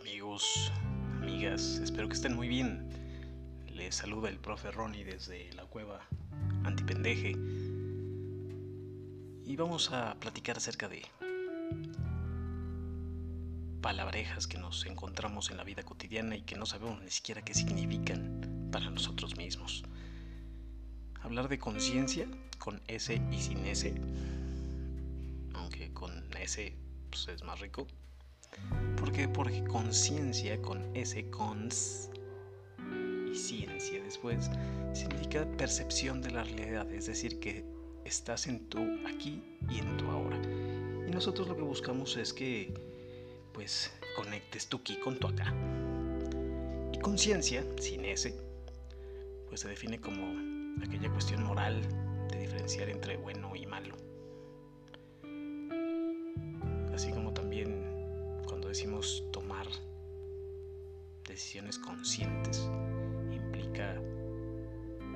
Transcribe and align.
amigos, 0.00 0.72
amigas, 1.22 1.80
espero 1.82 2.08
que 2.08 2.14
estén 2.14 2.36
muy 2.36 2.48
bien. 2.48 2.88
Les 3.72 3.96
saluda 3.96 4.28
el 4.28 4.38
profe 4.38 4.70
Ronnie 4.70 5.04
desde 5.04 5.52
la 5.54 5.64
cueva 5.64 6.00
Antipendeje. 6.64 7.30
Y 9.44 9.56
vamos 9.56 9.90
a 9.92 10.14
platicar 10.20 10.56
acerca 10.56 10.88
de 10.88 11.02
palabrejas 13.80 14.46
que 14.46 14.58
nos 14.58 14.86
encontramos 14.86 15.50
en 15.50 15.56
la 15.56 15.64
vida 15.64 15.82
cotidiana 15.82 16.36
y 16.36 16.42
que 16.42 16.56
no 16.56 16.66
sabemos 16.66 17.02
ni 17.02 17.10
siquiera 17.10 17.42
qué 17.42 17.54
significan 17.54 18.68
para 18.70 18.90
nosotros 18.90 19.36
mismos. 19.36 19.82
Hablar 21.22 21.48
de 21.48 21.58
conciencia 21.58 22.26
con 22.58 22.82
S 22.86 23.20
y 23.32 23.40
sin 23.40 23.66
S, 23.66 23.94
aunque 25.54 25.92
con 25.92 26.12
S 26.36 26.76
pues, 27.10 27.28
es 27.28 27.42
más 27.42 27.58
rico 27.60 27.86
¿Por 29.08 29.16
qué? 29.16 29.26
Porque 29.26 29.64
conciencia 29.64 30.60
con 30.60 30.84
ese 30.94 31.30
cons 31.30 32.10
y 33.32 33.34
ciencia 33.34 34.04
después 34.04 34.50
significa 34.92 35.50
percepción 35.56 36.20
de 36.20 36.30
la 36.30 36.44
realidad, 36.44 36.92
es 36.92 37.06
decir, 37.06 37.40
que 37.40 37.64
estás 38.04 38.46
en 38.48 38.68
tu 38.68 38.80
aquí 39.08 39.42
y 39.70 39.78
en 39.78 39.96
tu 39.96 40.10
ahora. 40.10 40.36
Y 41.06 41.10
nosotros 41.10 41.48
lo 41.48 41.56
que 41.56 41.62
buscamos 41.62 42.18
es 42.18 42.34
que 42.34 42.74
pues 43.54 43.90
conectes 44.14 44.66
tu 44.66 44.76
aquí 44.76 44.98
con 44.98 45.18
tu 45.18 45.28
acá. 45.28 45.54
Y 46.92 46.98
conciencia, 46.98 47.64
sin 47.80 48.04
ese, 48.04 48.34
pues 49.48 49.60
se 49.60 49.68
define 49.68 50.02
como 50.02 50.84
aquella 50.84 51.10
cuestión 51.10 51.44
moral 51.44 51.80
de 52.30 52.40
diferenciar 52.40 52.90
entre 52.90 53.16
bueno 53.16 53.56
y 53.56 53.64
malo. 53.64 54.07
Decimos 58.78 59.24
tomar 59.32 59.66
decisiones 61.26 61.80
conscientes, 61.80 62.70
implica 63.32 64.00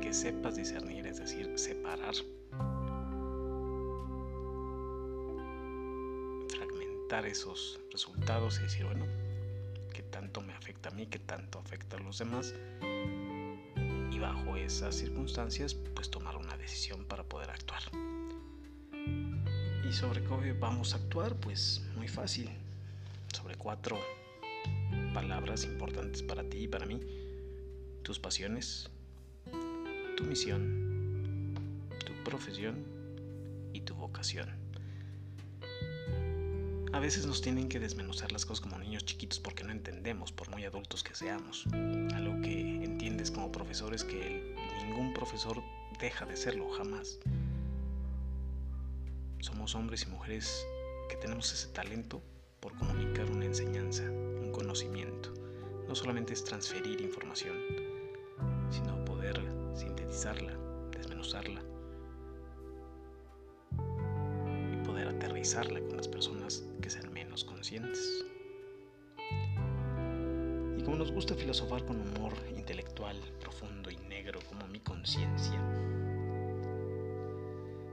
que 0.00 0.14
sepas 0.14 0.54
discernir, 0.54 1.08
es 1.08 1.18
decir, 1.18 1.58
separar, 1.58 2.14
fragmentar 6.56 7.26
esos 7.26 7.80
resultados 7.90 8.60
y 8.60 8.62
decir, 8.62 8.84
bueno, 8.84 9.06
¿qué 9.92 10.04
tanto 10.04 10.40
me 10.40 10.52
afecta 10.52 10.90
a 10.90 10.92
mí? 10.92 11.08
¿Qué 11.08 11.18
tanto 11.18 11.58
afecta 11.58 11.96
a 11.96 12.00
los 12.00 12.18
demás? 12.18 12.54
Y 14.12 14.20
bajo 14.20 14.54
esas 14.54 14.94
circunstancias, 14.94 15.74
pues 15.74 16.12
tomar 16.12 16.36
una 16.36 16.56
decisión 16.58 17.04
para 17.06 17.24
poder 17.24 17.50
actuar. 17.50 17.82
¿Y 18.92 19.92
sobre 19.92 20.22
cómo 20.22 20.42
vamos 20.60 20.94
a 20.94 20.98
actuar? 20.98 21.34
Pues 21.34 21.82
muy 21.96 22.06
fácil 22.06 22.48
sobre 23.38 23.54
cuatro 23.54 23.96
palabras 25.14 25.64
importantes 25.64 26.24
para 26.24 26.42
ti 26.42 26.64
y 26.64 26.68
para 26.68 26.86
mí. 26.86 27.00
Tus 28.02 28.18
pasiones, 28.18 28.90
tu 30.16 30.24
misión, 30.24 31.54
tu 32.04 32.12
profesión 32.24 32.84
y 33.72 33.82
tu 33.82 33.94
vocación. 33.94 34.48
A 36.92 36.98
veces 36.98 37.26
nos 37.26 37.40
tienen 37.40 37.68
que 37.68 37.78
desmenuzar 37.78 38.32
las 38.32 38.44
cosas 38.44 38.62
como 38.62 38.78
niños 38.78 39.04
chiquitos 39.04 39.38
porque 39.38 39.62
no 39.62 39.70
entendemos, 39.70 40.32
por 40.32 40.50
muy 40.50 40.64
adultos 40.64 41.04
que 41.04 41.14
seamos. 41.14 41.64
Algo 42.14 42.40
que 42.40 42.82
entiendes 42.82 43.30
como 43.30 43.52
profesor 43.52 43.94
es 43.94 44.02
que 44.02 44.56
ningún 44.84 45.14
profesor 45.14 45.62
deja 46.00 46.26
de 46.26 46.36
serlo, 46.36 46.68
jamás. 46.70 47.20
Somos 49.40 49.76
hombres 49.76 50.02
y 50.02 50.06
mujeres 50.06 50.66
que 51.08 51.16
tenemos 51.16 51.52
ese 51.52 51.68
talento 51.68 52.20
por 52.60 52.76
comunicar 52.76 53.30
una 53.30 53.44
enseñanza, 53.44 54.04
un 54.04 54.50
conocimiento. 54.52 55.32
No 55.86 55.94
solamente 55.94 56.32
es 56.32 56.44
transferir 56.44 57.00
información, 57.00 57.56
sino 58.70 59.04
poder 59.04 59.40
sintetizarla, 59.74 60.52
desmenuzarla 60.90 61.62
y 64.72 64.86
poder 64.86 65.08
aterrizarla 65.08 65.80
con 65.80 65.96
las 65.96 66.08
personas 66.08 66.68
que 66.82 66.90
sean 66.90 67.12
menos 67.12 67.44
conscientes. 67.44 68.24
Y 70.76 70.82
como 70.82 70.96
nos 70.96 71.12
gusta 71.12 71.34
filosofar 71.34 71.84
con 71.84 72.00
humor 72.00 72.32
intelectual, 72.56 73.16
profundo 73.40 73.90
y 73.90 73.96
negro 73.96 74.40
como 74.48 74.66
mi 74.68 74.80
conciencia, 74.80 75.60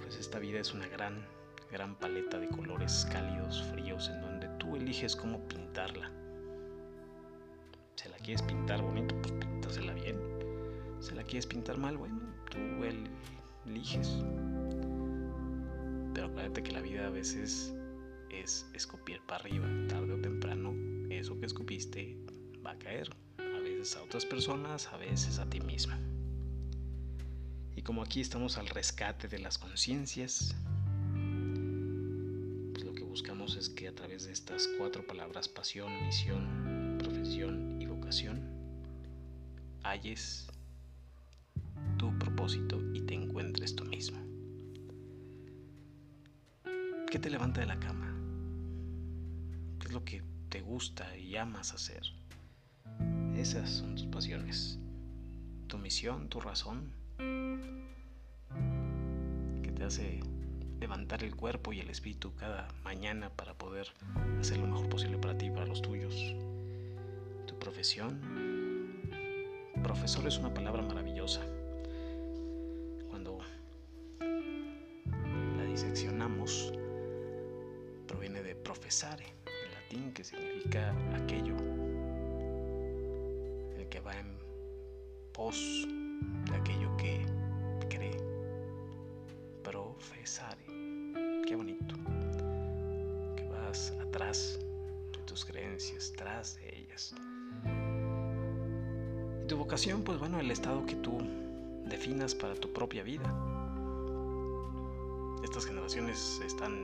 pues 0.00 0.16
esta 0.16 0.38
vida 0.38 0.60
es 0.60 0.72
una 0.72 0.86
gran, 0.88 1.26
gran 1.70 1.94
paleta 1.98 2.38
de 2.38 2.48
colores 2.48 3.06
cálidos, 3.10 3.62
fríos, 3.70 4.08
eliges 4.92 5.16
cómo 5.16 5.38
pintarla. 5.48 6.10
Si 7.96 8.10
la 8.10 8.16
quieres 8.18 8.42
pintar 8.42 8.82
bonito, 8.82 9.14
pues 9.62 9.80
bien. 9.94 10.18
Si 11.00 11.14
la 11.14 11.22
quieres 11.22 11.46
pintar 11.46 11.78
mal, 11.78 11.96
bueno, 11.96 12.20
tú 12.50 12.58
eliges. 13.64 14.22
Pero 16.12 16.26
acuérdate 16.26 16.62
que 16.62 16.72
la 16.72 16.82
vida 16.82 17.06
a 17.06 17.10
veces 17.10 17.72
es 18.28 18.66
escupir 18.74 19.22
para 19.26 19.40
arriba. 19.40 19.66
Tarde 19.88 20.12
o 20.12 20.20
temprano, 20.20 20.74
eso 21.08 21.40
que 21.40 21.46
escupiste 21.46 22.18
va 22.64 22.72
a 22.72 22.78
caer. 22.78 23.08
A 23.38 23.60
veces 23.60 23.96
a 23.96 24.02
otras 24.02 24.26
personas, 24.26 24.88
a 24.88 24.98
veces 24.98 25.38
a 25.38 25.48
ti 25.48 25.60
misma. 25.60 25.98
Y 27.74 27.80
como 27.80 28.02
aquí 28.02 28.20
estamos 28.20 28.58
al 28.58 28.66
rescate 28.66 29.26
de 29.26 29.38
las 29.38 29.56
conciencias, 29.56 30.54
de 34.20 34.32
estas 34.32 34.68
cuatro 34.76 35.06
palabras, 35.06 35.48
pasión, 35.48 35.90
misión, 36.04 36.98
profesión 36.98 37.80
y 37.80 37.86
vocación, 37.86 38.42
halles 39.82 40.48
tu 41.96 42.16
propósito 42.18 42.78
y 42.92 43.00
te 43.00 43.14
encuentres 43.14 43.74
tú 43.74 43.86
mismo. 43.86 44.18
¿Qué 47.10 47.18
te 47.18 47.30
levanta 47.30 47.62
de 47.62 47.66
la 47.66 47.80
cama? 47.80 48.14
¿Qué 49.80 49.86
es 49.86 49.94
lo 49.94 50.04
que 50.04 50.22
te 50.50 50.60
gusta 50.60 51.16
y 51.16 51.36
amas 51.36 51.72
hacer? 51.72 52.02
Esas 53.34 53.70
son 53.70 53.94
tus 53.94 54.06
pasiones, 54.08 54.78
tu 55.68 55.78
misión, 55.78 56.28
tu 56.28 56.38
razón, 56.38 56.92
que 59.62 59.72
te 59.72 59.84
hace 59.84 60.20
levantar 60.82 61.22
el 61.22 61.36
cuerpo 61.36 61.72
y 61.72 61.78
el 61.78 61.90
espíritu 61.90 62.34
cada 62.34 62.66
mañana 62.82 63.30
para 63.30 63.54
poder 63.54 63.86
hacer 64.40 64.58
lo 64.58 64.66
mejor 64.66 64.88
posible 64.88 65.16
para 65.16 65.38
ti 65.38 65.46
y 65.46 65.50
para 65.50 65.64
los 65.64 65.80
tuyos. 65.80 66.34
Tu 67.46 67.56
profesión. 67.56 68.18
Profesor 69.80 70.26
es 70.26 70.38
una 70.38 70.52
palabra 70.52 70.82
maravillosa. 70.82 71.40
Cuando 73.08 73.38
la 75.56 75.64
diseccionamos, 75.66 76.72
proviene 78.08 78.42
de 78.42 78.56
profesare, 78.56 79.26
en 79.46 79.74
latín, 79.74 80.12
que 80.12 80.24
significa 80.24 80.92
aquello, 81.14 81.56
el 83.78 83.88
que 83.88 84.00
va 84.00 84.18
en 84.18 84.36
pos 85.32 85.86
de 86.50 86.56
aquello 86.56 86.96
que 86.96 87.24
cree. 87.88 88.18
Profesare 89.62 90.61
atrás 94.12 94.58
de 95.12 95.18
tus 95.24 95.42
creencias, 95.46 96.12
tras 96.14 96.56
de 96.56 96.80
ellas. 96.80 97.14
Y 99.42 99.46
tu 99.46 99.56
vocación, 99.56 100.02
pues 100.02 100.18
bueno, 100.18 100.38
el 100.38 100.50
estado 100.50 100.84
que 100.84 100.96
tú 100.96 101.18
definas 101.86 102.34
para 102.34 102.54
tu 102.54 102.70
propia 102.74 103.02
vida. 103.02 103.34
Estas 105.42 105.64
generaciones 105.64 106.42
están 106.44 106.74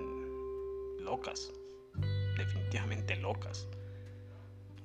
locas, 1.00 1.52
definitivamente 2.38 3.14
locas. 3.16 3.68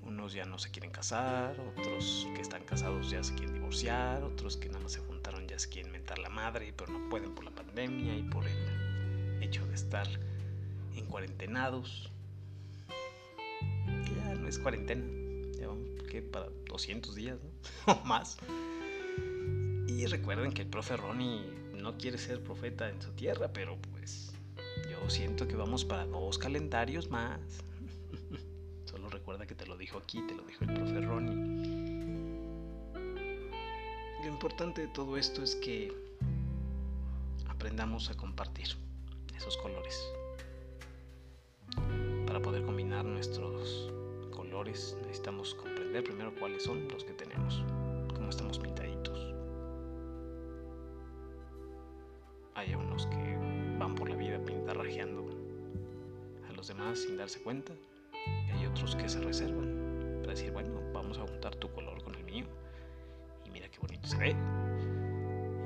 Unos 0.02 0.34
ya 0.34 0.44
no 0.44 0.60
se 0.60 0.70
quieren 0.70 0.92
casar, 0.92 1.56
otros 1.78 2.28
que 2.36 2.42
están 2.42 2.66
casados 2.66 3.10
ya 3.10 3.24
se 3.24 3.34
quieren 3.36 3.54
divorciar, 3.54 4.22
otros 4.22 4.58
que 4.58 4.68
nada 4.68 4.82
más 4.82 4.92
se 4.92 5.00
juntaron 5.00 5.48
ya 5.48 5.58
se 5.58 5.70
quieren 5.70 5.94
mentar 5.94 6.20
la 6.20 6.30
madre, 6.30 6.74
pero 6.76 6.92
no 6.92 7.10
pueden 7.10 7.34
por 7.34 7.46
la 7.46 7.52
pandemia 7.52 8.18
y 8.18 8.24
por 8.24 8.46
el 8.46 9.42
hecho 9.42 9.66
de 9.66 9.76
estar 9.76 10.08
en 10.94 11.06
cuarentenados. 11.06 12.13
Es 14.48 14.60
cuarentena, 14.60 15.04
vamos 15.66 15.90
que 16.10 16.22
para 16.22 16.48
200 16.70 17.16
días 17.16 17.40
o 17.88 17.96
más. 18.06 18.38
Y 19.88 20.06
recuerden 20.06 20.52
que 20.52 20.62
el 20.62 20.68
profe 20.68 20.98
Ronnie 20.98 21.42
no 21.74 21.98
quiere 21.98 22.18
ser 22.18 22.44
profeta 22.44 22.90
en 22.90 23.02
su 23.02 23.12
tierra, 23.12 23.52
pero 23.52 23.78
pues 23.92 24.34
yo 24.90 25.10
siento 25.10 25.48
que 25.48 25.56
vamos 25.56 25.86
para 25.86 26.06
dos 26.06 26.38
calendarios 26.38 27.10
más. 27.10 27.40
Solo 28.86 29.10
recuerda 29.10 29.46
que 29.48 29.56
te 29.56 29.66
lo 29.66 29.78
dijo 29.78 29.98
aquí, 29.98 30.22
te 30.28 30.36
lo 30.36 30.44
dijo 30.44 30.64
el 30.66 30.74
profe 30.74 31.02
Ronnie. 31.02 31.64
Lo 34.24 34.28
importante 34.28 34.82
de 34.82 34.88
todo 34.88 35.18
esto 35.18 35.44
es 35.44 35.56
que 35.56 35.92
aprendamos 37.50 38.10
a 38.10 38.16
compartir 38.16 38.68
esos 39.36 39.58
colores 39.58 40.02
para 42.26 42.42
poder 42.42 42.64
combinar 42.64 43.04
nuestros 43.06 43.93
necesitamos 44.66 45.54
comprender 45.56 46.04
primero 46.04 46.34
cuáles 46.40 46.64
son 46.64 46.88
los 46.88 47.04
que 47.04 47.14
tenemos, 47.14 47.64
cómo 48.16 48.30
estamos 48.30 48.58
pintaditos. 48.58 49.34
Hay 52.56 52.74
unos 52.74 53.06
que 53.08 53.38
van 53.78 53.96
por 53.96 54.10
la 54.10 54.16
vida 54.16 54.40
pintarrajeando 54.40 55.26
a 56.48 56.54
los 56.54 56.68
demás 56.68 57.00
sin 57.00 57.18
darse 57.18 57.42
cuenta, 57.42 57.74
y 58.14 58.52
hay 58.52 58.66
otros 58.66 58.96
que 58.96 59.10
se 59.10 59.20
reservan 59.20 60.20
para 60.22 60.34
decir, 60.34 60.52
bueno, 60.52 60.80
vamos 60.94 61.18
a 61.18 61.28
juntar 61.28 61.56
tu 61.56 61.70
color 61.72 62.02
con 62.04 62.16
el 62.16 62.24
mío, 62.24 62.46
y 63.46 63.50
mira 63.50 63.70
qué 63.70 63.80
bonito 63.80 64.08
se 64.08 64.18
ve. 64.18 64.36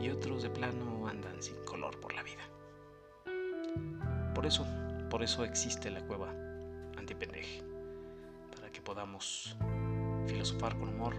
Y 0.02 0.10
otros 0.10 0.44
de 0.44 0.50
plano 0.50 1.08
andan 1.08 1.42
sin 1.42 1.56
color 1.66 2.00
por 2.00 2.14
la 2.14 2.24
vida. 2.24 2.44
Por 4.34 4.46
eso, 4.46 4.66
por 5.10 5.24
eso 5.24 5.44
existe 5.44 5.90
la 5.90 6.06
cueva 6.06 6.32
antipendeje 6.98 7.77
podamos 8.88 9.58
filosofar 10.28 10.80
con 10.80 10.88
humor 10.88 11.14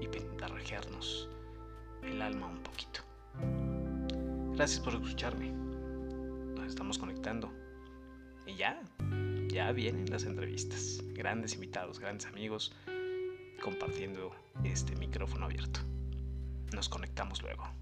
y 0.00 0.06
pintarrajearnos 0.06 1.28
el 2.04 2.22
alma 2.22 2.46
un 2.46 2.62
poquito. 2.62 3.00
Gracias 4.54 4.78
por 4.78 4.94
escucharme. 4.94 5.50
Nos 5.50 6.68
estamos 6.68 6.98
conectando. 6.98 7.50
Y 8.46 8.54
ya, 8.54 8.80
ya 9.48 9.72
vienen 9.72 10.08
las 10.08 10.22
entrevistas. 10.22 11.02
Grandes 11.08 11.54
invitados, 11.54 11.98
grandes 11.98 12.26
amigos 12.26 12.72
compartiendo 13.60 14.30
este 14.62 14.94
micrófono 14.94 15.46
abierto. 15.46 15.80
Nos 16.72 16.88
conectamos 16.88 17.42
luego. 17.42 17.79